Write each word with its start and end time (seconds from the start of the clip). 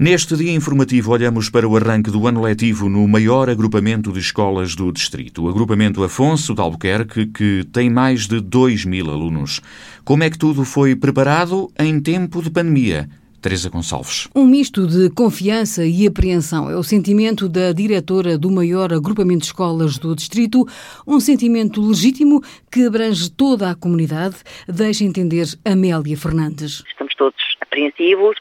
Neste 0.00 0.34
dia 0.34 0.52
informativo, 0.52 1.12
olhamos 1.12 1.50
para 1.50 1.68
o 1.68 1.76
arranque 1.76 2.10
do 2.10 2.26
ano 2.26 2.40
letivo 2.40 2.88
no 2.88 3.06
maior 3.06 3.50
agrupamento 3.50 4.10
de 4.10 4.18
escolas 4.18 4.74
do 4.74 4.90
distrito, 4.90 5.44
o 5.44 5.48
agrupamento 5.50 6.02
Afonso 6.02 6.54
de 6.54 6.60
Albuquerque, 6.62 7.26
que 7.26 7.64
tem 7.70 7.90
mais 7.90 8.26
de 8.26 8.40
2 8.40 8.86
mil 8.86 9.10
alunos. 9.10 9.60
Como 10.02 10.24
é 10.24 10.30
que 10.30 10.38
tudo 10.38 10.64
foi 10.64 10.96
preparado 10.96 11.70
em 11.78 12.00
tempo 12.00 12.40
de 12.40 12.50
pandemia? 12.50 13.10
Teresa 13.42 13.68
Gonçalves. 13.68 14.26
Um 14.34 14.46
misto 14.46 14.86
de 14.86 15.10
confiança 15.10 15.84
e 15.84 16.06
apreensão 16.06 16.70
é 16.70 16.76
o 16.76 16.82
sentimento 16.82 17.46
da 17.46 17.70
diretora 17.70 18.38
do 18.38 18.50
maior 18.50 18.94
agrupamento 18.94 19.40
de 19.40 19.46
escolas 19.48 19.98
do 19.98 20.16
distrito, 20.16 20.66
um 21.06 21.20
sentimento 21.20 21.78
legítimo 21.78 22.42
que 22.72 22.86
abrange 22.86 23.30
toda 23.30 23.70
a 23.70 23.74
comunidade, 23.74 24.36
deixa 24.66 25.04
entender 25.04 25.46
Amélia 25.62 26.16
Fernandes. 26.16 26.82
Estamos 26.88 27.14
todos 27.16 27.36
apreensivos, 27.60 28.36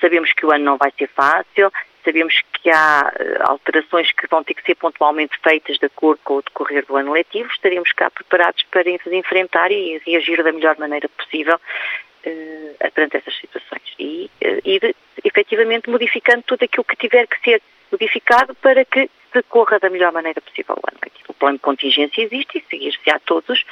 Sabemos 0.00 0.32
que 0.32 0.46
o 0.46 0.52
ano 0.52 0.64
não 0.64 0.76
vai 0.76 0.92
ser 0.96 1.08
fácil, 1.08 1.72
sabemos 2.04 2.34
que 2.52 2.70
há 2.70 3.12
eh, 3.18 3.38
alterações 3.44 4.10
que 4.12 4.26
vão 4.28 4.42
ter 4.42 4.54
que 4.54 4.62
ser 4.62 4.74
pontualmente 4.74 5.38
feitas 5.42 5.78
de 5.78 5.86
acordo 5.86 6.20
com 6.24 6.34
o 6.34 6.42
decorrer 6.42 6.84
do 6.86 6.96
ano 6.96 7.12
letivo. 7.12 7.50
Estaremos 7.50 7.92
cá 7.92 8.10
preparados 8.10 8.62
para 8.70 8.88
enfrentar 8.88 9.70
e 9.70 10.00
reagir 10.06 10.42
da 10.42 10.52
melhor 10.52 10.76
maneira 10.78 11.08
possível 11.08 11.56
uh, 11.56 12.90
perante 12.92 13.16
essas 13.16 13.36
situações. 13.38 13.82
E 13.98 14.30
uh, 14.42 14.60
ir 14.64 14.94
efetivamente 15.24 15.90
modificando 15.90 16.42
tudo 16.42 16.64
aquilo 16.64 16.84
que 16.84 16.96
tiver 16.96 17.26
que 17.26 17.40
ser 17.42 17.62
modificado 17.90 18.54
para 18.56 18.84
que 18.84 19.10
decorra 19.32 19.78
da 19.78 19.90
melhor 19.90 20.12
maneira 20.12 20.40
possível 20.40 20.76
o 20.76 20.90
ano. 20.90 21.00
O 21.28 21.34
plano 21.34 21.58
de 21.58 21.62
contingência 21.62 22.22
existe 22.22 22.58
e 22.58 22.64
seguir-se 22.68 23.10
a 23.10 23.18
todos, 23.20 23.64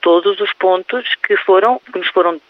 todos 0.00 0.38
os 0.40 0.52
pontos 0.52 1.14
que 1.26 1.36
foram, 1.38 1.80
que 1.92 1.98
nos 1.98 2.08
foram 2.08 2.40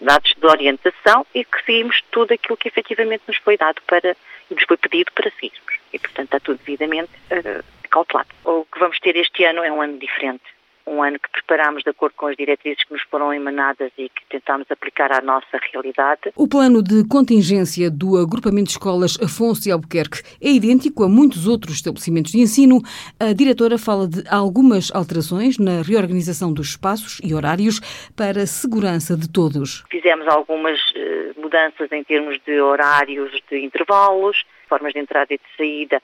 dados 0.00 0.34
de 0.34 0.46
orientação 0.46 1.26
e 1.34 1.44
que 1.44 1.64
seguimos 1.64 2.02
tudo 2.10 2.32
aquilo 2.32 2.56
que 2.56 2.68
efetivamente 2.68 3.24
nos 3.26 3.36
foi 3.38 3.56
dado 3.56 3.80
para 3.86 4.16
e 4.50 4.54
nos 4.54 4.64
foi 4.64 4.76
pedido 4.76 5.12
para 5.12 5.30
seguirmos. 5.30 5.74
E, 5.92 5.98
portanto, 5.98 6.26
está 6.26 6.40
tudo 6.40 6.58
devidamente 6.58 7.10
uh, 7.30 7.64
cautelado. 7.90 8.28
O 8.44 8.64
que 8.64 8.78
vamos 8.78 8.98
ter 9.00 9.16
este 9.16 9.44
ano 9.44 9.62
é 9.62 9.70
um 9.70 9.80
ano 9.80 9.98
diferente 9.98 10.44
um 10.90 11.02
ano 11.02 11.18
que 11.18 11.30
preparámos 11.30 11.82
de 11.84 11.90
acordo 11.90 12.14
com 12.16 12.26
as 12.26 12.36
diretrizes 12.36 12.82
que 12.84 12.92
nos 12.92 13.02
foram 13.02 13.32
emanadas 13.32 13.92
e 13.96 14.08
que 14.08 14.26
tentámos 14.28 14.68
aplicar 14.70 15.12
à 15.12 15.20
nossa 15.20 15.58
realidade. 15.72 16.32
O 16.36 16.48
plano 16.48 16.82
de 16.82 17.06
contingência 17.08 17.88
do 17.90 18.18
agrupamento 18.18 18.64
de 18.64 18.70
escolas 18.72 19.16
Afonso 19.22 19.68
e 19.68 19.72
Albuquerque 19.72 20.22
é 20.42 20.48
idêntico 20.48 21.04
a 21.04 21.08
muitos 21.08 21.46
outros 21.46 21.76
estabelecimentos 21.76 22.32
de 22.32 22.38
ensino. 22.38 22.80
A 23.20 23.32
diretora 23.32 23.78
fala 23.78 24.08
de 24.08 24.24
algumas 24.28 24.90
alterações 24.92 25.58
na 25.58 25.82
reorganização 25.82 26.52
dos 26.52 26.70
espaços 26.70 27.20
e 27.22 27.32
horários 27.32 27.80
para 28.16 28.42
a 28.42 28.46
segurança 28.46 29.16
de 29.16 29.30
todos. 29.30 29.84
Fizemos 29.90 30.26
algumas 30.26 30.78
eh, 30.96 31.32
mudanças 31.36 31.90
em 31.92 32.02
termos 32.02 32.38
de 32.44 32.60
horários 32.60 33.30
de 33.48 33.64
intervalos, 33.64 34.44
formas 34.68 34.92
de 34.92 34.98
entrada 34.98 35.32
e 35.32 35.38
de 35.38 35.56
saída 35.56 36.02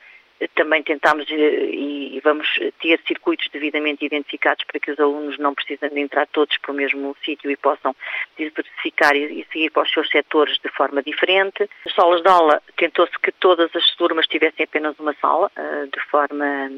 também 0.54 0.82
tentamos 0.82 1.26
eh, 1.30 1.34
e 1.34 2.20
vamos 2.22 2.48
ter 2.80 3.00
circuitos 3.06 3.48
devidamente 3.52 4.04
identificados 4.04 4.64
para 4.64 4.80
que 4.80 4.90
os 4.90 5.00
alunos 5.00 5.38
não 5.38 5.54
precisem 5.54 5.88
de 5.88 6.00
entrar 6.00 6.26
todos 6.26 6.56
para 6.58 6.72
o 6.72 6.74
mesmo 6.74 7.16
sítio 7.24 7.50
e 7.50 7.56
possam 7.56 7.94
diversificar 8.36 9.16
e 9.16 9.46
seguir 9.50 9.70
para 9.70 9.84
os 9.84 9.90
seus 9.90 10.08
setores 10.10 10.58
de 10.58 10.68
forma 10.70 11.02
diferente. 11.02 11.68
Nas 11.84 11.94
salas 11.94 12.22
de 12.22 12.28
aula 12.28 12.62
tentou-se 12.76 13.18
que 13.18 13.32
todas 13.32 13.74
as 13.74 13.94
turmas 13.96 14.26
tivessem 14.26 14.64
apenas 14.64 14.98
uma 14.98 15.14
sala, 15.14 15.50
eh, 15.56 15.86
de 15.92 16.00
forma 16.10 16.70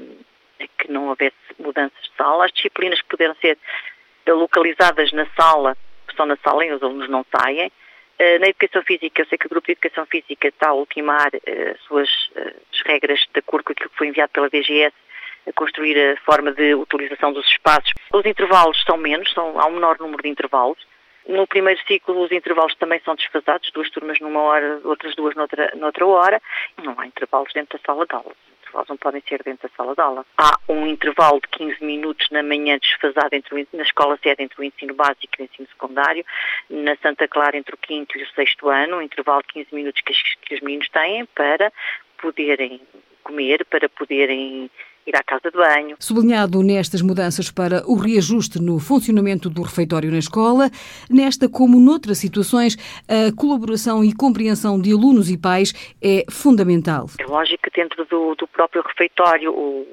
que 0.78 0.90
não 0.90 1.08
houvesse 1.08 1.36
mudanças 1.58 2.00
de 2.02 2.16
sala. 2.16 2.44
As 2.44 2.52
disciplinas 2.52 3.00
que 3.00 3.08
puderam 3.08 3.34
ser 3.36 3.58
localizadas 4.26 5.12
na 5.12 5.26
sala, 5.34 5.76
estão 6.08 6.26
na 6.26 6.36
sala 6.36 6.64
e 6.64 6.72
os 6.72 6.82
alunos 6.82 7.08
não 7.08 7.24
saem. 7.34 7.72
Eh, 8.18 8.38
na 8.40 8.48
educação 8.48 8.82
física, 8.82 9.22
eu 9.22 9.26
sei 9.26 9.38
que 9.38 9.46
o 9.46 9.48
grupo 9.48 9.66
de 9.66 9.72
educação 9.72 10.04
física 10.06 10.48
está 10.48 10.70
a 10.70 10.74
ultimar 10.74 11.30
eh, 11.46 11.74
as 11.74 11.80
suas 11.82 12.08
eh, 12.34 12.54
as 12.72 12.80
regras 12.84 13.20
de 13.32 13.38
acordo 13.38 13.64
com 13.64 13.72
aquilo 13.72 13.90
que 13.90 13.96
foi 13.96 14.08
enviado 14.08 14.32
pela 14.32 14.50
DGS 14.50 14.94
a 15.46 15.52
construir 15.52 15.96
a 15.96 16.16
forma 16.22 16.50
de 16.52 16.74
utilização 16.74 17.32
dos 17.32 17.46
espaços. 17.46 17.92
Os 18.12 18.26
intervalos 18.26 18.82
são 18.82 18.96
menos, 18.96 19.30
são, 19.32 19.60
há 19.60 19.66
um 19.66 19.74
menor 19.74 19.98
número 20.00 20.22
de 20.22 20.28
intervalos. 20.28 20.78
No 21.28 21.46
primeiro 21.46 21.80
ciclo, 21.86 22.20
os 22.20 22.32
intervalos 22.32 22.74
também 22.74 23.00
são 23.04 23.14
desfasados, 23.14 23.70
duas 23.72 23.88
turmas 23.90 24.18
numa 24.18 24.40
hora, 24.40 24.80
outras 24.84 25.14
duas 25.14 25.36
noutra, 25.36 25.70
noutra 25.76 26.06
hora. 26.06 26.42
Não 26.82 26.98
há 26.98 27.06
intervalos 27.06 27.52
dentro 27.52 27.78
da 27.78 27.84
sala 27.84 28.04
de 28.04 28.14
aula 28.14 28.34
intervalos 28.68 28.88
não 28.88 28.96
podem 28.96 29.22
ser 29.28 29.42
dentro 29.42 29.68
da 29.68 29.74
sala 29.74 29.94
de 29.94 30.00
aula. 30.00 30.26
Há 30.36 30.58
um 30.68 30.86
intervalo 30.86 31.40
de 31.40 31.48
15 31.48 31.84
minutos 31.84 32.28
na 32.30 32.42
manhã 32.42 32.78
desfasado 32.78 33.34
entre 33.34 33.66
na 33.72 33.82
escola 33.82 34.18
sede 34.22 34.42
entre 34.42 34.60
o 34.60 34.64
ensino 34.64 34.94
básico 34.94 35.34
e 35.38 35.42
o 35.42 35.44
ensino 35.44 35.68
secundário, 35.68 36.24
na 36.68 36.96
Santa 36.96 37.26
Clara 37.26 37.56
entre 37.56 37.74
o 37.74 37.78
quinto 37.78 38.18
e 38.18 38.22
o 38.22 38.28
sexto 38.28 38.68
ano, 38.68 38.98
um 38.98 39.02
intervalo 39.02 39.42
de 39.42 39.54
15 39.54 39.74
minutos 39.74 40.02
que, 40.02 40.12
que 40.42 40.54
os 40.54 40.60
meninos 40.60 40.88
têm 40.90 41.24
para 41.26 41.72
poderem 42.20 42.80
comer, 43.22 43.64
para 43.64 43.88
poderem 43.88 44.70
ir 45.08 45.16
à 45.16 45.22
casa 45.22 45.50
de 45.50 45.56
banho. 45.56 45.96
Sublinhado 45.98 46.62
nestas 46.62 47.02
mudanças 47.02 47.50
para 47.50 47.82
o 47.86 47.94
reajuste 47.94 48.60
no 48.60 48.78
funcionamento 48.78 49.48
do 49.48 49.62
refeitório 49.62 50.10
na 50.10 50.18
escola, 50.18 50.70
nesta 51.10 51.48
como 51.48 51.80
noutras 51.80 52.18
situações, 52.18 52.76
a 53.08 53.34
colaboração 53.34 54.04
e 54.04 54.12
compreensão 54.12 54.80
de 54.80 54.92
alunos 54.92 55.30
e 55.30 55.38
pais 55.38 55.72
é 56.02 56.24
fundamental. 56.30 57.06
É 57.18 57.26
lógico 57.26 57.62
que 57.62 57.80
dentro 57.80 58.04
do, 58.04 58.34
do 58.34 58.46
próprio 58.46 58.82
refeitório 58.82 59.52
o, 59.52 59.86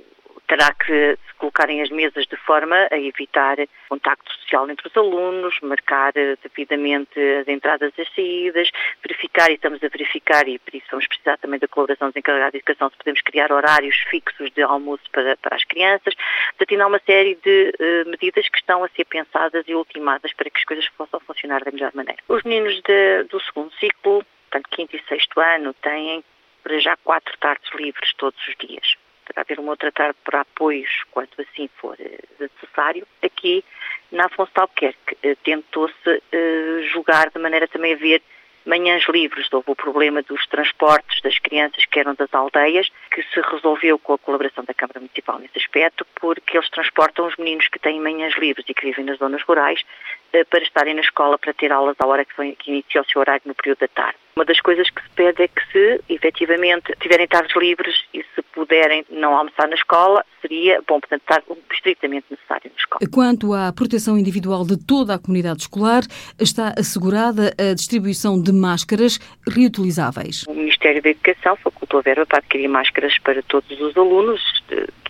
terá 0.48 0.74
que 0.74 1.18
se 1.28 1.34
colocarem 1.38 1.82
as 1.82 1.90
mesas 1.90 2.26
de 2.26 2.36
forma 2.38 2.88
a 2.92 2.98
evitar 2.98 3.58
contacto 3.90 4.32
social 4.34 4.70
entre 4.70 4.88
os 4.88 4.98
alunos, 4.98 5.60
marcar 5.62 6.14
devidamente 6.14 7.20
as 7.42 7.48
entradas 7.48 7.92
e 7.98 8.02
as 8.02 8.16
saídas, 8.16 8.70
verificar, 9.02 9.50
e 9.50 9.56
estamos 9.56 9.84
a 9.84 9.88
verificar, 9.88 10.48
e 10.48 10.60
por 10.60 10.76
isso 10.76 10.88
vamos 10.92 11.08
precisar 11.08 11.38
também 11.38 11.60
da 11.60 11.68
colaboração 11.68 12.08
dos 12.08 12.16
encarregados 12.16 12.54
de 12.54 12.58
educação, 12.58 12.90
se 12.90 12.98
podemos 12.98 13.22
criar 13.22 13.52
horários 13.52 13.96
fixos 14.10 14.52
de 14.52 14.62
almoço 14.62 15.04
para, 15.12 15.36
para 15.38 15.56
as 15.56 15.64
crianças. 15.64 16.14
Portanto, 16.58 16.82
há 16.82 16.88
uma 16.88 17.02
série 17.06 17.36
de 17.36 17.74
uh, 17.80 18.10
medidas 18.10 18.48
que 18.50 18.58
estão 18.58 18.84
a 18.84 18.90
ser 18.90 19.06
pensadas 19.06 19.66
e 19.68 19.74
ultimadas 19.74 20.34
para 20.34 20.50
que 20.50 20.58
as 20.58 20.66
coisas 20.66 20.88
possam 20.90 21.20
funcionar 21.22 21.64
da 21.64 21.72
melhor 21.72 21.92
maneira. 21.94 22.22
Os 22.28 22.44
meninos 22.44 22.82
de, 22.82 23.24
do 23.24 23.40
segundo 23.42 23.72
ciclo, 23.74 24.26
portanto, 24.50 24.70
quinto 24.72 24.96
e 24.96 25.04
sexto 25.08 25.40
ano, 25.40 25.74
têm 25.74 26.24
para 26.64 26.80
já 26.80 26.98
quatro 26.98 27.38
tardes 27.38 27.72
livres 27.76 28.14
todos 28.16 28.40
os 28.48 28.56
dias 28.58 28.96
para 29.26 29.42
haver 29.42 29.60
uma 29.60 29.72
outra 29.72 29.92
tarde 29.92 30.18
para 30.24 30.42
apoios, 30.42 31.04
quando 31.12 31.30
assim 31.40 31.70
for 31.80 31.96
eh, 32.00 32.20
necessário. 32.40 33.08
Aqui, 33.22 33.64
na 34.12 34.26
Afonso 34.26 34.52
de 34.54 34.62
Albuquerque, 34.62 35.18
eh, 35.24 35.36
tentou-se 35.44 36.24
eh, 36.32 36.82
julgar 36.92 37.30
de 37.30 37.40
maneira 37.40 37.68
também 37.68 37.94
a 37.94 37.98
ver 37.98 38.22
manhãs 38.66 39.08
livres. 39.08 39.48
Houve 39.52 39.72
o 39.72 39.76
problema 39.76 40.22
dos 40.24 40.46
transportes 40.48 41.22
das 41.22 41.38
crianças 41.40 41.86
que 41.86 42.00
eram 42.00 42.16
das 42.16 42.34
aldeias, 42.34 42.90
que 43.12 43.22
se 43.24 43.40
resolveu 43.42 43.98
com 44.00 44.14
a 44.14 44.18
colaboração 44.18 44.64
da 44.64 44.74
Câmara 44.74 45.00
Municipal 45.00 45.40
nesse 45.40 45.58
aspecto, 45.58 46.06
porque 46.16 46.58
eles 46.58 46.70
transportam 46.70 47.28
os 47.28 47.36
meninos 47.38 47.68
que 47.68 47.80
têm 47.80 48.02
manhãs 48.02 48.36
livres 48.36 48.66
e 48.68 48.74
que 48.74 48.86
vivem 48.86 49.06
nas 49.06 49.20
zonas 49.20 49.44
rurais 49.44 49.84
para 50.50 50.64
estarem 50.64 50.94
na 50.94 51.02
escola 51.02 51.38
para 51.38 51.54
ter 51.54 51.72
aulas 51.72 51.96
à 52.00 52.08
hora 52.08 52.26
que, 52.26 52.34
foi, 52.34 52.56
que 52.56 52.72
inicia 52.72 53.02
o 53.02 53.06
seu 53.06 53.22
horário 53.22 53.42
no 53.46 53.56
período 53.56 53.80
da 53.80 53.88
tarde. 53.88 54.18
Uma 54.36 54.44
das 54.44 54.60
coisas 54.60 54.90
que 54.90 55.02
se 55.02 55.10
pede 55.16 55.44
é 55.44 55.48
que 55.48 55.62
se 55.72 56.02
efetivamente 56.10 56.94
tiverem 57.00 57.26
tardes 57.26 57.56
livres 57.56 57.96
e 58.14 58.22
se 58.36 58.42
puderem 58.54 59.06
não 59.10 59.34
almoçar 59.34 59.68
na 59.70 59.76
escola, 59.76 60.26
seria 60.42 60.82
bom, 60.86 61.00
portanto, 61.00 61.22
estar 61.22 61.42
estritamente 61.72 62.26
necessário 62.30 62.70
na 62.70 62.78
escola. 62.78 63.00
Quanto 63.14 63.54
à 63.54 63.72
proteção 63.72 64.18
individual 64.18 64.66
de 64.66 64.78
toda 64.78 65.16
a 65.16 65.20
comunidade 65.20 65.62
escolar, 65.62 66.04
está 66.38 66.74
assegurada 66.78 67.54
a 67.58 67.74
distribuição 67.74 68.42
de 68.42 68.52
máscaras 68.52 69.20
reutilizáveis. 69.48 70.44
O 70.48 70.54
Ministério 70.54 71.02
da 71.02 71.10
Educação 71.10 71.56
facultou 71.56 72.02
a 72.02 72.04
verba 72.04 72.26
para 72.26 72.40
adquirir 72.40 72.68
máscaras 72.68 73.18
para 73.20 73.42
todos 73.44 73.80
os 73.80 73.96
alunos, 73.96 74.42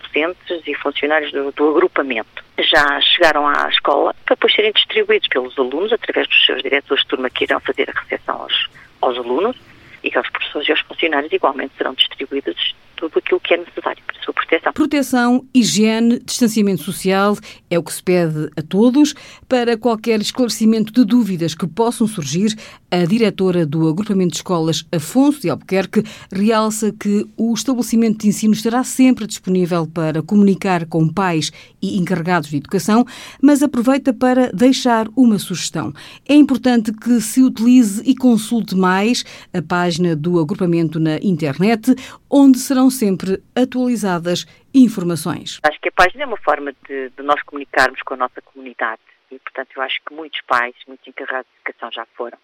docentes 0.02 0.62
e 0.66 0.74
funcionários 0.74 1.32
do, 1.32 1.50
do 1.50 1.70
agrupamento. 1.70 2.45
Já 2.58 3.00
chegaram 3.00 3.46
à 3.46 3.68
escola 3.68 4.14
para 4.24 4.34
depois 4.34 4.54
serem 4.54 4.72
distribuídos 4.72 5.28
pelos 5.28 5.58
alunos 5.58 5.92
através 5.92 6.26
dos 6.26 6.46
seus 6.46 6.62
diretores 6.62 7.02
de 7.02 7.08
turma 7.08 7.28
que 7.28 7.44
irão 7.44 7.60
fazer 7.60 7.90
a 7.90 8.00
recepção 8.00 8.40
aos 8.40 8.68
aos 9.02 9.18
alunos 9.18 9.56
e 10.02 10.10
que 10.10 10.16
aos 10.16 10.28
professores 10.30 10.68
e 10.68 10.72
aos 10.72 10.80
funcionários 10.80 11.32
igualmente 11.32 11.74
serão 11.76 11.92
distribuídas 11.94 12.74
tudo 12.96 13.18
aquilo 13.18 13.40
que 13.40 13.54
é 13.54 13.58
necessário 13.58 14.02
proteção. 14.46 14.72
Proteção, 14.72 15.44
higiene, 15.52 16.20
distanciamento 16.24 16.82
social 16.82 17.36
é 17.68 17.78
o 17.78 17.82
que 17.82 17.92
se 17.92 18.02
pede 18.02 18.48
a 18.56 18.62
todos. 18.62 19.14
Para 19.48 19.76
qualquer 19.76 20.20
esclarecimento 20.20 20.92
de 20.92 21.04
dúvidas 21.04 21.54
que 21.54 21.66
possam 21.66 22.06
surgir, 22.06 22.54
a 22.90 23.04
diretora 23.04 23.66
do 23.66 23.88
Agrupamento 23.88 24.30
de 24.30 24.36
Escolas 24.36 24.86
Afonso 24.92 25.40
de 25.40 25.50
Albuquerque 25.50 26.04
realça 26.32 26.92
que 26.92 27.26
o 27.36 27.52
estabelecimento 27.52 28.22
de 28.22 28.28
ensino 28.28 28.54
estará 28.54 28.84
sempre 28.84 29.26
disponível 29.26 29.86
para 29.86 30.22
comunicar 30.22 30.86
com 30.86 31.08
pais 31.08 31.52
e 31.82 31.98
encarregados 31.98 32.50
de 32.50 32.56
educação, 32.56 33.04
mas 33.42 33.62
aproveita 33.62 34.12
para 34.12 34.50
deixar 34.52 35.08
uma 35.16 35.38
sugestão. 35.38 35.92
É 36.28 36.34
importante 36.34 36.92
que 36.92 37.20
se 37.20 37.42
utilize 37.42 38.02
e 38.04 38.14
consulte 38.14 38.74
mais 38.74 39.24
a 39.52 39.60
página 39.60 40.14
do 40.14 40.38
agrupamento 40.38 41.00
na 41.00 41.18
internet, 41.18 41.94
onde 42.30 42.58
serão 42.58 42.90
sempre 42.90 43.42
atualizadas 43.54 44.35
informações. 44.74 45.60
Acho 45.62 45.80
que 45.80 45.88
a 45.88 45.92
página 45.92 46.24
é 46.24 46.26
uma 46.26 46.36
forma 46.36 46.72
de, 46.86 47.10
de 47.10 47.22
nós 47.22 47.42
comunicarmos 47.42 48.02
com 48.02 48.14
a 48.14 48.16
nossa 48.16 48.42
comunidade 48.42 49.00
e, 49.30 49.38
portanto, 49.38 49.70
eu 49.76 49.82
acho 49.82 50.00
que 50.04 50.12
muitos 50.12 50.40
pais, 50.42 50.74
muitos 50.86 51.06
encarregados 51.06 51.50
de 51.50 51.58
educação 51.60 51.90
já 51.92 52.06
foram. 52.16 52.38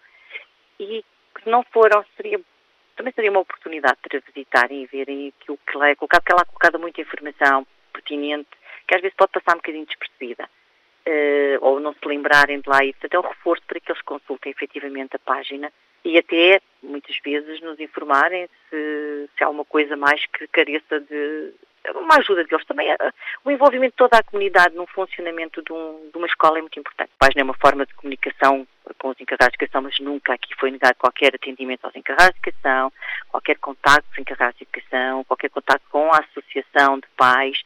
E 0.79 1.03
se 1.41 1.49
não 1.49 1.63
foram, 1.63 2.03
seria 2.15 2.39
também 2.95 3.13
seria 3.13 3.31
uma 3.31 3.39
oportunidade 3.39 3.97
para 4.01 4.19
visitarem 4.19 4.83
e 4.83 4.85
verem 4.85 5.33
aquilo 5.39 5.59
que 5.65 5.77
lá 5.77 5.89
é 5.89 5.95
colocado, 5.95 6.21
porque 6.21 6.31
ela 6.31 6.41
é 6.41 6.45
colocada 6.45 6.77
muita 6.77 7.01
informação 7.01 7.65
pertinente, 7.91 8.49
que 8.87 8.95
às 8.95 9.01
vezes 9.01 9.15
pode 9.17 9.31
passar 9.31 9.53
um 9.53 9.57
bocadinho 9.57 9.85
despercebida. 9.85 10.47
Uh, 11.05 11.57
ou 11.59 11.81
não 11.81 11.93
se 11.93 12.07
lembrarem 12.07 12.61
de 12.61 12.69
lá 12.69 12.81
e 12.81 12.93
portanto 12.93 13.13
é 13.15 13.19
um 13.19 13.29
reforço 13.29 13.61
para 13.67 13.77
que 13.77 13.91
eles 13.91 14.01
consultem 14.03 14.53
efetivamente 14.53 15.17
a 15.17 15.19
página 15.19 15.69
e 16.05 16.17
até 16.17 16.61
muitas 16.81 17.17
vezes 17.19 17.59
nos 17.59 17.77
informarem 17.77 18.47
se, 18.69 19.29
se 19.37 19.43
há 19.43 19.49
uma 19.49 19.65
coisa 19.65 19.97
mais 19.97 20.25
que 20.27 20.47
careça 20.47 21.01
de 21.01 21.53
uma 21.95 22.17
ajuda 22.17 22.43
deles 22.43 22.65
também. 22.65 22.89
Eh, 22.91 23.11
o 23.43 23.51
envolvimento 23.51 23.91
de 23.91 23.97
toda 23.97 24.17
a 24.17 24.23
comunidade 24.23 24.75
no 24.75 24.87
funcionamento 24.87 25.61
de, 25.61 25.73
um, 25.73 26.09
de 26.11 26.17
uma 26.17 26.27
escola 26.27 26.57
é 26.57 26.61
muito 26.61 26.79
importante. 26.79 27.11
A 27.15 27.25
página 27.25 27.41
é 27.41 27.43
uma 27.43 27.53
forma 27.55 27.85
de 27.85 27.93
comunicação 27.93 28.67
com 28.97 29.09
os 29.09 29.19
encarregados 29.19 29.53
de 29.57 29.63
educação, 29.63 29.81
mas 29.81 29.99
nunca 29.99 30.33
aqui 30.33 30.53
foi 30.55 30.71
negado 30.71 30.95
qualquer 30.97 31.35
atendimento 31.35 31.85
aos 31.85 31.95
encarregados 31.95 32.33
de 32.33 32.49
educação, 32.49 32.91
qualquer 33.29 33.57
contacto 33.57 34.03
com 34.03 34.11
os 34.13 34.17
encarregados 34.19 34.57
de 34.57 34.63
educação, 34.63 35.23
qualquer 35.25 35.49
contacto 35.49 35.87
com 35.89 36.13
a 36.13 36.19
associação 36.19 36.99
de 36.99 37.07
pais, 37.17 37.61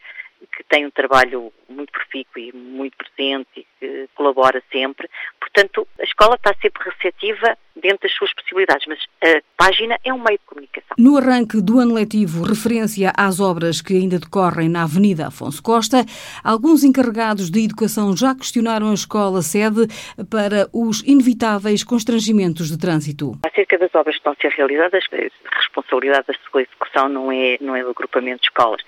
que 0.56 0.64
tem 0.64 0.86
um 0.86 0.92
trabalho 0.92 1.52
muito 1.68 1.92
profícuo 1.92 2.40
e 2.40 2.52
muito 2.54 2.96
presente 2.98 3.48
e 3.56 3.68
que 3.80 4.10
colabora 4.16 4.62
sempre. 4.72 5.10
Portanto, 5.54 5.88
a 6.00 6.04
escola 6.04 6.36
está 6.36 6.54
sempre 6.62 6.84
receptiva 6.84 7.58
dentro 7.76 8.00
das 8.04 8.14
suas 8.14 8.34
possibilidades, 8.34 8.86
mas 8.88 9.00
a 9.24 9.42
página 9.56 9.98
é 10.04 10.14
um 10.14 10.18
meio 10.18 10.38
de 10.38 10.46
comunicação. 10.46 10.96
No 10.98 11.18
arranque 11.18 11.62
do 11.62 11.80
ano 11.80 11.94
letivo, 11.94 12.44
referência 12.44 13.14
às 13.16 13.40
obras 13.40 13.82
que 13.82 13.94
ainda 13.94 14.20
decorrem 14.20 14.68
na 14.70 14.84
Avenida 14.84 15.28
Afonso 15.28 15.62
Costa, 15.62 16.06
alguns 16.44 16.84
encarregados 16.84 17.50
de 17.50 17.64
educação 17.64 18.16
já 18.16 18.36
questionaram 18.36 18.92
a 18.92 18.94
escola 18.94 19.42
sede 19.42 19.88
para 20.30 20.68
os 20.74 21.02
inevitáveis 21.04 21.84
constrangimentos 21.84 22.70
de 22.70 22.78
trânsito. 22.78 23.34
Acerca 23.46 23.78
das 23.78 23.94
obras 23.96 24.16
que 24.16 24.20
estão 24.20 24.34
a 24.34 24.36
ser 24.36 24.52
realizadas, 24.56 25.06
a 25.12 25.58
responsabilidade 25.58 26.28
da 26.28 26.34
sua 26.50 26.62
execução 26.62 27.10
não 27.10 27.32
é, 27.32 27.58
não 27.62 27.76
é 27.76 27.84
do 27.84 27.92
agrupamento 27.92 28.42
de 28.42 28.48
escolas. 28.48 28.82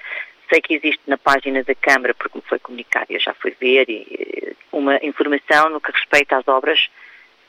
Sei 0.50 0.62
que 0.62 0.74
existe 0.74 1.02
na 1.06 1.18
página 1.18 1.64
da 1.64 1.76
Câmara, 1.76 2.14
porque 2.14 2.38
me 2.38 2.44
foi 2.48 2.60
comunicado, 2.60 3.06
eu 3.10 3.20
já 3.20 3.34
fui 3.36 3.56
ver, 3.60 3.86
uma 4.72 4.98
informação 5.04 5.70
no 5.70 5.80
que 5.80 5.92
respeita 5.92 6.38
às 6.38 6.48
obras 6.48 6.90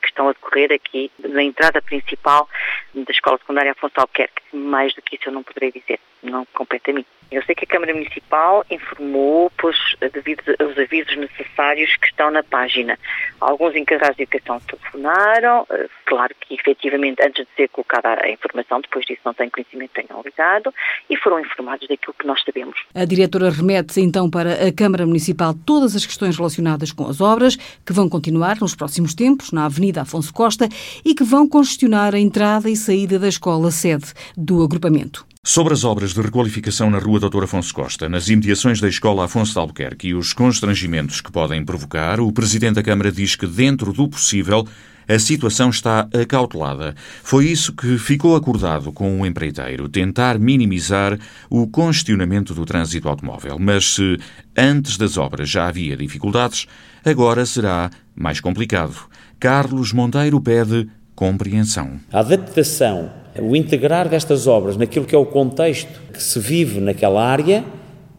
que 0.01 0.07
estão 0.07 0.29
a 0.29 0.33
decorrer 0.33 0.71
aqui 0.71 1.11
na 1.19 1.43
entrada 1.43 1.81
principal 1.81 2.49
da 2.93 3.11
Escola 3.11 3.37
Secundária 3.37 3.71
Afonso 3.71 3.93
Albuquerque. 3.97 4.41
Mais 4.53 4.93
do 4.93 5.01
que 5.01 5.15
isso 5.15 5.29
eu 5.29 5.33
não 5.33 5.43
poderei 5.43 5.71
dizer, 5.71 5.99
não 6.23 6.45
compete 6.53 6.91
a 6.91 6.93
mim. 6.93 7.05
Eu 7.31 7.41
sei 7.43 7.55
que 7.55 7.63
a 7.63 7.67
Câmara 7.67 7.93
Municipal 7.93 8.65
informou, 8.69 9.49
pois, 9.57 9.77
devido 10.11 10.43
aos 10.59 10.77
avisos 10.77 11.15
necessários 11.15 11.95
que 11.95 12.07
estão 12.07 12.29
na 12.29 12.43
página. 12.43 12.99
Alguns 13.39 13.73
encarregados 13.73 14.17
de 14.17 14.23
educação 14.23 14.59
telefonaram, 14.59 15.65
eh, 15.71 15.87
claro 16.05 16.35
que 16.41 16.55
efetivamente 16.55 17.23
antes 17.23 17.45
de 17.45 17.51
ser 17.55 17.69
colocada 17.69 18.21
a 18.21 18.29
informação, 18.29 18.81
depois 18.81 19.05
disso 19.05 19.21
não 19.23 19.33
tenho 19.33 19.49
conhecimento, 19.49 19.91
tenham 19.93 20.21
ligado 20.21 20.73
e 21.09 21.15
foram 21.15 21.39
informados 21.39 21.87
daquilo 21.87 22.13
que 22.19 22.27
nós 22.27 22.43
sabemos. 22.43 22.75
A 22.93 23.05
diretora 23.05 23.49
remete 23.49 24.01
então 24.01 24.29
para 24.29 24.67
a 24.67 24.73
Câmara 24.73 25.05
Municipal 25.05 25.53
todas 25.65 25.95
as 25.95 26.05
questões 26.05 26.35
relacionadas 26.35 26.91
com 26.91 27.07
as 27.07 27.21
obras, 27.21 27.55
que 27.55 27.93
vão 27.93 28.09
continuar 28.09 28.57
nos 28.59 28.75
próximos 28.75 29.15
tempos 29.15 29.53
na 29.53 29.67
Avenida 29.67 30.01
Afonso 30.01 30.33
Costa 30.33 30.67
e 31.05 31.15
que 31.15 31.23
vão 31.23 31.47
congestionar 31.47 32.13
a 32.13 32.19
entrada 32.19 32.69
e 32.69 32.75
saída 32.75 33.17
da 33.17 33.29
escola 33.29 33.71
sede 33.71 34.13
do 34.35 34.61
agrupamento. 34.61 35.30
Sobre 35.43 35.73
as 35.73 35.83
obras 35.83 36.13
de 36.13 36.21
requalificação 36.21 36.91
na 36.91 36.99
Rua 36.99 37.19
Doutor 37.19 37.45
Afonso 37.45 37.73
Costa, 37.73 38.07
nas 38.07 38.29
imediações 38.29 38.79
da 38.79 38.87
Escola 38.87 39.25
Afonso 39.25 39.53
de 39.53 39.57
Albuquerque 39.57 40.09
e 40.09 40.13
os 40.13 40.33
constrangimentos 40.33 41.19
que 41.19 41.31
podem 41.31 41.65
provocar, 41.65 42.19
o 42.19 42.31
Presidente 42.31 42.75
da 42.75 42.83
Câmara 42.83 43.11
diz 43.11 43.35
que, 43.35 43.47
dentro 43.47 43.91
do 43.91 44.07
possível, 44.07 44.67
a 45.07 45.17
situação 45.17 45.71
está 45.71 46.07
acautelada. 46.13 46.93
Foi 47.23 47.47
isso 47.47 47.73
que 47.73 47.97
ficou 47.97 48.35
acordado 48.35 48.91
com 48.91 49.19
o 49.19 49.25
empreiteiro, 49.25 49.89
tentar 49.89 50.37
minimizar 50.37 51.17
o 51.49 51.65
congestionamento 51.65 52.53
do 52.53 52.63
trânsito 52.63 53.09
automóvel. 53.09 53.57
Mas 53.57 53.95
se 53.95 54.19
antes 54.55 54.95
das 54.95 55.17
obras 55.17 55.49
já 55.49 55.67
havia 55.67 55.97
dificuldades, 55.97 56.67
agora 57.03 57.47
será 57.47 57.89
mais 58.15 58.39
complicado. 58.39 58.95
Carlos 59.39 59.91
Monteiro 59.91 60.39
pede 60.39 60.87
compreensão. 61.15 61.99
A 62.13 62.19
adaptação 62.19 63.20
o 63.39 63.55
integrar 63.55 64.09
destas 64.09 64.47
obras 64.47 64.75
naquilo 64.77 65.05
que 65.05 65.15
é 65.15 65.17
o 65.17 65.25
contexto 65.25 66.01
que 66.11 66.21
se 66.21 66.39
vive 66.39 66.79
naquela 66.79 67.23
área 67.23 67.63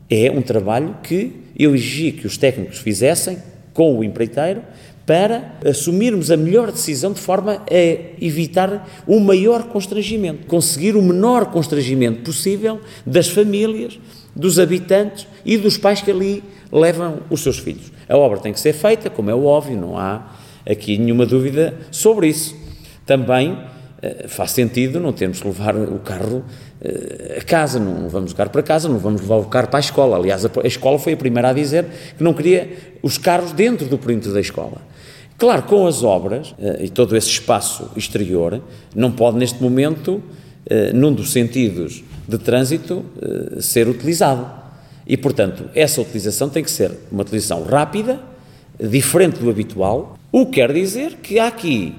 é 0.08 0.30
um 0.30 0.42
trabalho 0.42 0.96
que 1.02 1.32
eu 1.58 1.74
exigi 1.74 2.12
que 2.12 2.26
os 2.26 2.36
técnicos 2.36 2.78
fizessem 2.78 3.38
com 3.72 3.98
o 3.98 4.04
empreiteiro 4.04 4.62
para 5.06 5.56
assumirmos 5.64 6.30
a 6.30 6.36
melhor 6.36 6.70
decisão 6.70 7.12
de 7.12 7.20
forma 7.20 7.62
a 7.68 8.24
evitar 8.24 8.88
o 9.06 9.18
maior 9.18 9.64
constrangimento, 9.64 10.46
conseguir 10.46 10.96
o 10.96 11.02
menor 11.02 11.46
constrangimento 11.46 12.22
possível 12.22 12.80
das 13.04 13.28
famílias, 13.28 13.98
dos 14.34 14.58
habitantes 14.58 15.26
e 15.44 15.56
dos 15.56 15.76
pais 15.76 16.00
que 16.00 16.10
ali 16.10 16.42
levam 16.70 17.20
os 17.28 17.42
seus 17.42 17.58
filhos. 17.58 17.92
A 18.08 18.16
obra 18.16 18.38
tem 18.38 18.52
que 18.52 18.60
ser 18.60 18.72
feita, 18.72 19.10
como 19.10 19.28
é 19.28 19.34
óbvio, 19.34 19.76
não 19.76 19.98
há 19.98 20.36
aqui 20.68 20.96
nenhuma 20.96 21.26
dúvida 21.26 21.74
sobre 21.90 22.28
isso. 22.28 22.56
Também 23.04 23.58
faz 24.26 24.50
sentido 24.50 24.98
não 24.98 25.12
termos 25.12 25.40
que 25.40 25.46
levar 25.46 25.76
o 25.76 25.98
carro 26.00 26.38
uh, 26.80 27.38
a 27.38 27.44
casa, 27.44 27.78
não 27.78 28.08
vamos 28.08 28.32
o 28.32 28.34
carro 28.34 28.50
para 28.50 28.62
casa, 28.62 28.88
não 28.88 28.98
vamos 28.98 29.20
levar 29.20 29.36
o 29.36 29.44
carro 29.44 29.68
para 29.68 29.78
a 29.78 29.80
escola. 29.80 30.16
Aliás, 30.16 30.44
a, 30.44 30.50
escola 30.64 30.98
foi 30.98 31.12
a 31.12 31.16
primeira 31.16 31.50
a 31.50 31.52
dizer 31.52 31.86
que 32.16 32.22
não 32.22 32.34
queria 32.34 32.68
os 33.02 33.16
carros 33.16 33.52
dentro 33.52 33.86
do 33.86 33.96
perímetro 33.96 34.32
da 34.32 34.40
escola. 34.40 34.78
Claro, 35.38 35.62
com 35.62 35.86
as 35.86 36.02
obras 36.02 36.50
uh, 36.52 36.82
e 36.82 36.88
todo 36.88 37.16
esse 37.16 37.28
espaço 37.28 37.90
exterior, 37.96 38.60
não 38.94 39.12
pode 39.12 39.38
neste 39.38 39.62
momento, 39.62 40.22
num 40.94 41.12
dos 41.12 41.32
sentidos 41.32 42.04
de 42.26 42.38
trânsito, 42.38 43.04
ser 43.60 43.88
utilizado. 43.88 44.48
E, 45.04 45.16
portanto, 45.16 45.68
essa 45.74 46.00
utilização 46.00 46.48
tem 46.48 46.62
que 46.62 46.70
ser 46.70 46.92
uma 47.10 47.22
utilização 47.22 47.64
rápida, 47.64 48.20
diferente 48.80 49.40
do 49.40 49.50
habitual, 49.50 50.16
o 50.30 50.46
que 50.46 50.52
quer 50.52 50.72
dizer 50.72 51.16
que 51.16 51.40
há 51.40 51.48
aqui 51.48 51.94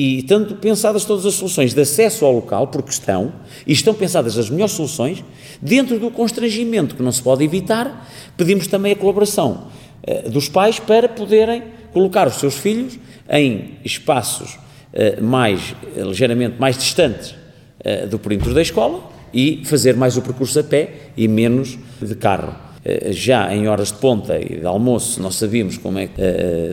e 0.00 0.22
tanto 0.22 0.54
pensadas 0.54 1.04
todas 1.04 1.26
as 1.26 1.34
soluções 1.34 1.74
de 1.74 1.80
acesso 1.80 2.24
ao 2.24 2.32
local, 2.32 2.68
porque 2.68 2.90
estão, 2.90 3.32
e 3.66 3.72
estão 3.72 3.92
pensadas 3.92 4.38
as 4.38 4.48
melhores 4.48 4.72
soluções, 4.74 5.24
dentro 5.60 5.98
do 5.98 6.08
constrangimento 6.08 6.94
que 6.94 7.02
não 7.02 7.10
se 7.10 7.20
pode 7.20 7.42
evitar, 7.42 8.08
pedimos 8.36 8.68
também 8.68 8.92
a 8.92 8.96
colaboração 8.96 9.66
uh, 10.06 10.30
dos 10.30 10.48
pais 10.48 10.78
para 10.78 11.08
poderem 11.08 11.64
colocar 11.92 12.28
os 12.28 12.36
seus 12.36 12.54
filhos 12.54 12.96
em 13.28 13.72
espaços 13.84 14.54
uh, 14.54 15.20
mais, 15.20 15.74
uh, 15.96 16.04
ligeiramente 16.04 16.60
mais 16.60 16.78
distantes 16.78 17.34
do 18.10 18.18
perímetro 18.18 18.52
da 18.52 18.60
escola 18.60 19.00
e 19.32 19.62
fazer 19.64 19.96
mais 19.96 20.16
o 20.16 20.22
percurso 20.22 20.58
a 20.58 20.64
pé 20.64 21.10
e 21.16 21.28
menos 21.28 21.78
de 22.02 22.14
carro. 22.16 22.52
Já 23.10 23.54
em 23.54 23.68
horas 23.68 23.92
de 23.92 23.98
ponta 23.98 24.36
e 24.36 24.58
de 24.58 24.66
almoço, 24.66 25.22
nós 25.22 25.36
sabíamos 25.36 25.78
como 25.78 25.96
é 25.96 26.08
que 26.08 26.20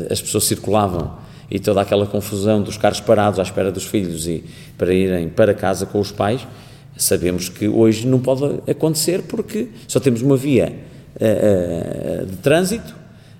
as 0.10 0.20
pessoas 0.20 0.46
circulavam 0.46 1.25
e 1.50 1.60
toda 1.60 1.82
aquela 1.82 2.06
confusão 2.06 2.62
dos 2.62 2.78
carros 2.78 3.00
parados 3.00 3.40
à 3.40 3.44
espera 3.44 3.72
dos 3.72 3.86
filhos 3.86 4.28
e 4.28 4.44
para 4.78 4.94
irem 4.94 5.30
para 5.30 5.54
casa 5.54 5.86
com 5.86 6.00
os 6.00 6.12
pais, 6.12 6.46
sabemos 6.98 7.50
que 7.50 7.68
hoje 7.68 8.08
não 8.08 8.20
pode 8.20 8.62
acontecer 8.70 9.24
porque 9.24 9.70
só 9.88 10.00
temos 10.00 10.22
uma 10.22 10.38
via 10.38 10.74
uh, 11.16 12.24
uh, 12.24 12.25
de 12.25 12.38
trânsito 12.38 12.94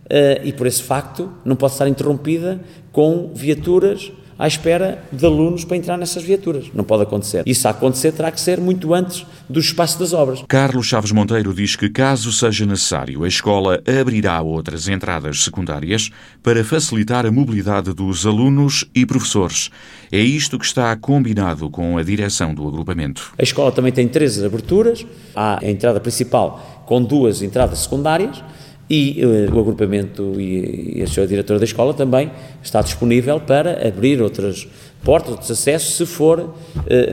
uh, 0.06 0.46
e 0.46 0.52
por 0.52 0.68
esse 0.68 0.84
facto 0.84 1.32
não 1.44 1.56
pode 1.56 1.74
estar 1.74 1.88
interrompida 1.88 2.60
com 2.92 3.32
viaturas 3.34 4.12
à 4.38 4.48
espera 4.48 5.04
de 5.12 5.26
alunos 5.26 5.64
para 5.64 5.78
entrar 5.78 5.98
nessas 5.98 6.24
viaturas. 6.24 6.66
Não 6.74 6.84
pode 6.84 7.04
acontecer. 7.04 7.44
Isso 7.46 7.68
a 7.68 7.72
acontecer 7.72 8.12
terá 8.12 8.32
que 8.32 8.40
ser 8.40 8.60
muito 8.60 8.94
antes 8.94 9.26
do 9.50 9.60
espaço 9.60 9.98
das 10.00 10.14
obras. 10.14 10.44
Carlos 10.48 10.86
Chaves 10.86 11.12
Monteiro 11.12 11.54
diz 11.54 11.76
que, 11.76 11.90
caso 11.90 12.32
seja 12.32 12.66
necessário, 12.66 13.24
a 13.24 13.28
escola 13.28 13.82
abrirá 14.02 14.42
outras 14.42 14.88
entradas 14.88 15.44
secundárias 15.44 16.10
para 16.44 16.64
facilitar 16.64 17.26
a 17.26 17.32
mobilidade 17.32 17.94
dos 17.94 18.26
alunos 18.26 18.86
e 18.94 19.06
professores. 19.06 19.70
É 20.12 20.20
isto 20.20 20.60
que 20.60 20.66
está 20.66 20.96
combinado 20.96 21.70
com 21.70 21.98
a 21.98 22.04
direção 22.04 22.54
do 22.54 22.68
agrupamento. 22.68 23.34
A 23.38 23.44
escola 23.44 23.72
também 23.72 23.92
tem 23.92 24.08
três 24.08 24.42
aberturas. 24.44 25.06
Há 25.36 25.60
a 25.64 25.70
entrada 25.70 26.00
principal 26.00 26.84
com 26.86 27.02
duas 27.04 27.42
entradas 27.42 27.80
secundárias 27.80 28.44
e 28.90 29.24
uh, 29.26 29.56
o 29.56 29.60
agrupamento 29.60 30.40
e, 30.40 31.00
e, 31.00 31.04
a 31.04 31.08
senhora 31.08 31.28
diretora 31.28 31.60
da 31.60 31.66
escola 31.66 31.94
também 31.94 32.32
está 32.62 32.82
disponível 32.82 33.40
para 33.40 33.88
abrir 33.88 34.22
outras 34.22 34.68
portas, 35.04 35.32
outros 35.32 35.52
acessos, 35.52 35.96
se 35.96 36.06
for 36.06 36.40
uh, 36.40 36.54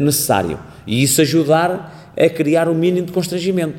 necessário. 0.01 0.59
E 0.87 1.03
isso 1.03 1.21
ajudar 1.21 2.13
a 2.17 2.29
criar 2.29 2.69
o 2.69 2.73
um 2.73 2.75
mínimo 2.75 3.07
de 3.07 3.13
constrangimento. 3.13 3.79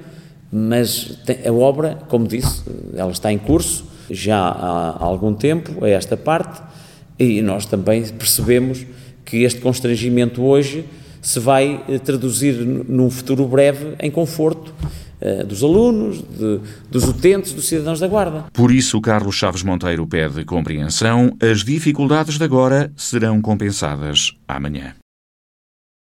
Mas 0.52 1.18
a 1.46 1.52
obra, 1.52 1.98
como 2.08 2.28
disse, 2.28 2.64
ela 2.96 3.12
está 3.12 3.32
em 3.32 3.38
curso 3.38 3.86
já 4.10 4.38
há, 4.38 5.04
algum 5.04 5.34
tempo, 5.34 5.84
a 5.84 5.90
esta 5.90 6.16
parte, 6.16 6.62
e 7.18 7.42
nós 7.42 7.66
também 7.66 8.04
percebemos 8.10 8.86
que 9.26 9.44
este 9.44 9.62
constrangimento 9.62 10.44
hoje 10.44 10.86
se 11.22 11.40
vai 11.40 11.84
eh, 11.88 11.98
traduzir 12.00 12.54
num 12.54 13.10
futuro 13.10 13.48
breve 13.48 13.96
em 14.00 14.12
conforto 14.12 14.74
dos 15.46 15.64
alunos, 15.64 16.22
de, 16.22 16.60
dos 16.90 17.06
utentes, 17.06 17.54
dos 17.54 17.68
cidadãos 17.68 18.00
da 18.00 18.08
Guarda. 18.08 18.46
Por 18.54 18.72
isso, 18.72 19.00
Carlos 19.02 19.36
Chaves 19.36 19.64
Monteiro 19.64 20.06
pede 20.06 20.44
compreensão. 20.46 21.36
As 21.42 21.64
dificuldades 21.64 22.38
de 22.38 22.44
agora 22.44 22.92
serão 22.96 23.42
compensadas 23.42 24.34
amanhã. 24.48 24.94